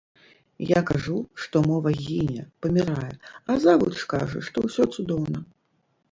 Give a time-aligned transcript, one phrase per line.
[0.67, 3.11] Я кажу, што мова гіне, памірае,
[3.49, 5.39] а завуч кажа, што ўсё цудоўна.